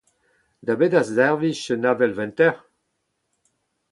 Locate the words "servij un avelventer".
1.09-2.55